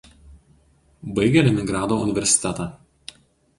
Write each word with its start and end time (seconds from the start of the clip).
Baigė 1.19 1.45
Leningrado 1.45 2.01
universitetą. 2.07 2.69